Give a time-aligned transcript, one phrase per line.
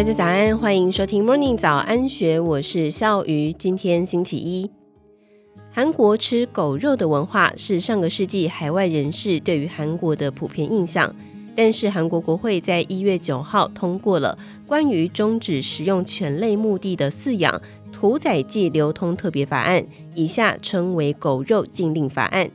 [0.00, 3.52] 大家早安，欢迎收听 Morning 早安学，我是笑鱼。
[3.52, 4.70] 今天星期一，
[5.70, 11.14] 韩国吃狗肉的文化是上个世纪海外人士对于韩国的普遍印象。
[11.54, 17.60] 但是韩国国会在一月九号通过了关于终止食用犬类目的的饲养、
[17.92, 22.50] 屠宰暨流通特别法案，以下称为狗肉禁令法案。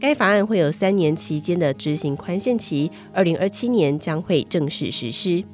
[0.00, 5.44] 该法案会有三年期间的执行宽限期，二零二七年将会正式实施。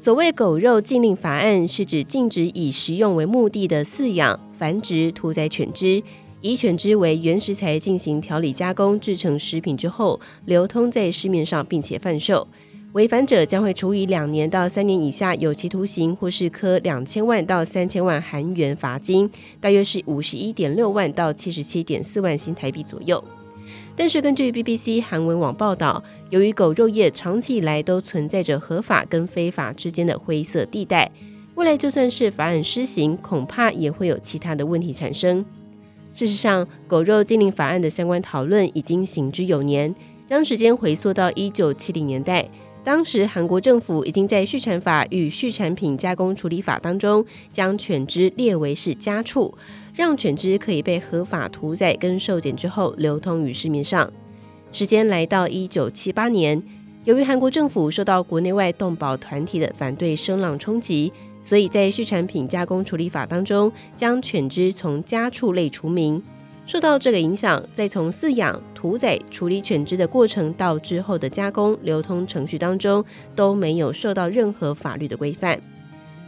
[0.00, 6.00] 所谓狗肉禁令法案，是指禁止以食用为目的的饲养、繁殖、屠宰犬只，
[6.40, 12.46] 以犬只为原食材进行调理加工制成食品之后，流通在市面上并且贩售。
[12.92, 19.28] 违反者将会处以两年到三年以下有期徒刑，或是科两千万到三千万韩元罚金，
[19.60, 23.22] 大约是五十一点六万到七十七点四万新台币左右。
[23.98, 31.10] 但是根据 BBC 韩文网报道，由于狗肉业长期以来都存在着合法跟非法之间的灰色地带，
[31.56, 35.44] 未来就算是法案施行，恐怕也会有其他的问题产生。
[36.14, 39.92] 事实上，狗肉禁令法案的相关讨论已经行之有年，
[40.24, 42.48] 将时间回溯到一九七零年代。
[42.88, 47.22] 当时韩国政府已经在畜产法与畜产品加工处理法当中，
[47.52, 49.54] 将犬只列为是家畜，
[49.92, 54.10] 让犬只可以被合法屠宰跟受检之后流通于市面上。
[54.72, 56.62] 时间来到一九七八年，
[57.04, 61.12] 由于韩国政府受到国内外动保团体的反对声浪冲击，
[61.44, 66.22] 所以在畜产品加工处理法当中，将犬只从家畜类除名。
[66.68, 73.02] 受到这个影响，在从饲养、屠宰、处理犬只的过程到之后的加工、流通程序当中，
[73.34, 75.58] 都没有受到任何法律的规范。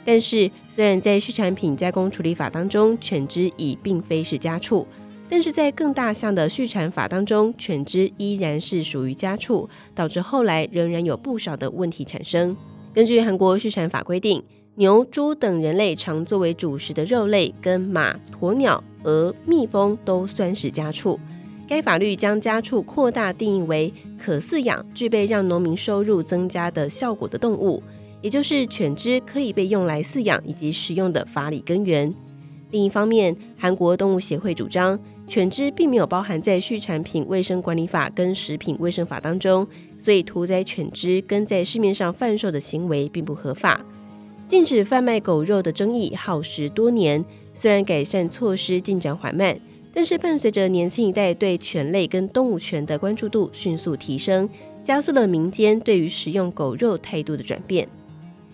[0.03, 4.87] 但是，虽然在畜产品加工处理法当中，犬只已并非是家畜，
[5.29, 12.57] 但是在更大项的畜产法当中，犬只依然是属于家畜，导致后来仍然有不少的问题产生。
[12.95, 14.43] 根据韩国畜产法规定，
[14.81, 21.21] 牛、猪等人类常作为主食的肉类，跟马、鸵鸟、鹅、蜜蜂都算是家畜。
[21.69, 27.83] 该法律将家畜扩大定义为可饲养、具备让农民收入增加的效果的动物，
[28.23, 32.11] 也就是犬只可以被用来饲养以及食用的法理根源。
[32.71, 39.67] 另一方面，韩国动物协会主张，犬只并没有包含在畜产品卫生管理法跟食品卫生法当中，
[39.99, 43.79] 所以屠宰犬只跟在市面上贩售的行为并不合法。
[44.51, 47.25] 禁止贩卖狗肉的争议耗时多年，
[47.55, 49.57] 虽然改善措施进展缓慢，
[49.95, 54.49] 但是伴随着年轻一代对犬类跟动物权的关注度迅速提升，
[54.83, 57.87] 加速了民间对于食用狗肉态度的转变。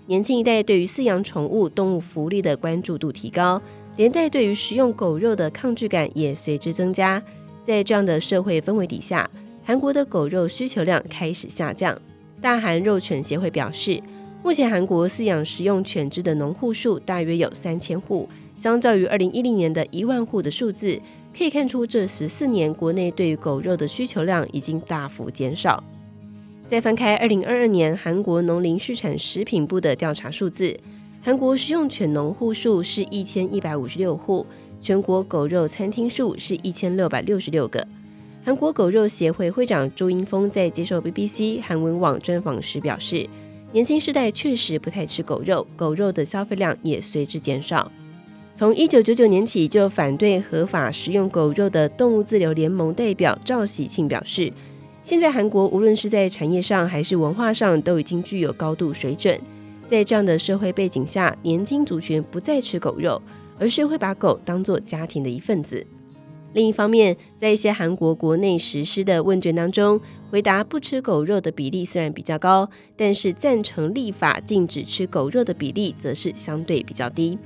[0.05, 3.59] 年轻一代对于饲养宠物动物福利的关注度提高，
[3.97, 7.23] 连带对于食用狗肉的抗拒感也随之增加。
[7.65, 9.29] 在这样的社会氛围底下，
[9.65, 11.99] 韩国的狗肉需求量开始下降。
[12.43, 13.99] 大韩肉犬协会表示，
[14.47, 20.97] 目前韩国饲养食用犬只的农户数大约有三千户，相较于二零一零年的一万户的数字，
[21.37, 25.83] 可以看出这十四年国内对于狗肉的需求量已经大幅减少。
[26.69, 30.79] 再翻开二零二二年韩国农林畜产食品部的调查数字，
[31.21, 34.47] 韩国食用犬农户数是一千一百五十六户，
[34.81, 37.85] 全国狗肉餐厅数是一千六百六十六个。
[38.45, 43.29] 韩国狗肉协会会长朱英峰在接受 BBC 韩文网专访时表示。
[43.73, 47.91] 年轻世代确实不太吃狗肉，狗肉的消费量也随之减少。
[48.55, 54.51] 从一九九九年起就反对合法食用狗肉的动物自由联盟代表赵喜庆表示，
[55.03, 59.39] 现在韩国无论是在产业上还是文化上都已经具有高度水准。
[59.91, 63.21] 在这样的社会背景下，年轻族群不再吃狗肉，
[63.59, 65.87] 而是会把狗当作家庭的一份子。
[66.57, 70.01] 另一方面，在一些韩国国内实施的问卷当中，
[70.31, 77.39] 回答不吃狗肉的比例虽然比较高，但是赞成立法禁止吃狗肉的比例则是相对比较低。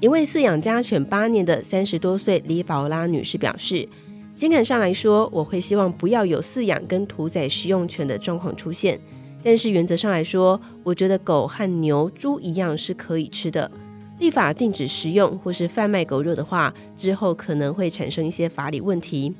[0.00, 3.88] 一位饲养家犬八年的三十多岁李宝拉女士表示
[4.34, 8.98] ：“情感上来说，我会希望不要有饲养跟屠宰食用犬的状况出现，
[9.44, 13.70] 但是原则上来说，我觉得狗和牛、猪一样是可以吃的。”
[14.18, 19.32] 立法禁止食用或是贩卖狗肉的话，之后可能会产生一些法理问题。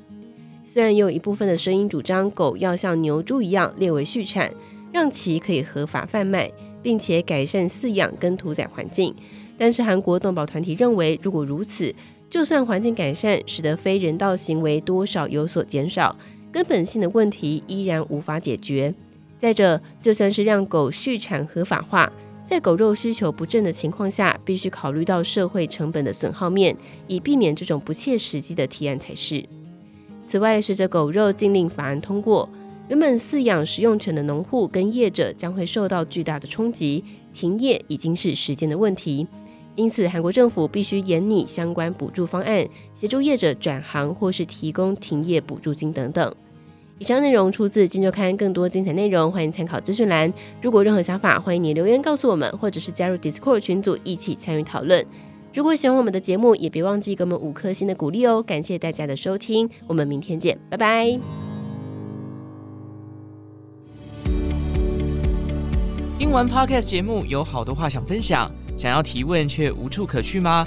[0.65, 4.53] 虽然有一部分的声音主张狗要像牛猪一样列为畜产，
[4.93, 6.51] 让其可以合法贩卖，
[6.83, 9.15] 并且改善饲养跟屠宰环境，
[9.57, 11.93] 但是韩国动保团体认为，如果如此，
[12.31, 16.15] 就算环境改善，使得非人道行为多少有所减少，
[16.53, 18.95] 根本性的问题依然无法解决。
[19.41, 22.13] 再者，就算是让狗畜产合法化。
[22.49, 26.75] 在狗肉需求不振的情况下，必须考虑到社会成本的损耗面，
[27.07, 29.45] 以避免这种不切实际的提案才是。
[30.27, 32.49] 此外，随着狗肉禁令法案通过，
[32.89, 37.05] 原本饲养食用犬的农户跟业者将会受到巨大的冲击，
[37.35, 39.27] 停业已经是时间的问题。
[39.75, 46.35] 因此，韩国政府必须严拟相关补助方案，协助业者转行或是提供停业补助金等等。
[47.01, 50.33] 以上内容出自《今周刊》，更多精彩内容欢迎参考资讯栏。
[50.61, 55.07] 如果有任何想法，欢迎你留言告诉我们，或者是加入 Discord 群组一起参与讨论。
[55.55, 58.43] 如果喜欢我们的节目，也别忘记给我们五颗星的鼓励哦！
[58.43, 61.19] 感谢大家的收听，我们明天见，拜拜。
[66.19, 68.51] 听完 Podcast 节目，有好多话想分享。
[68.77, 70.67] 想要提问却无处可去吗？